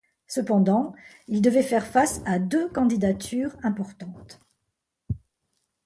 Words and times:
Cependant, 0.25 0.95
il 1.27 1.43
devait 1.43 1.61
faire 1.61 1.85
face 1.85 2.21
à 2.25 2.39
deux 2.39 2.67
candidatures 2.69 3.55
importantes. 3.61 4.39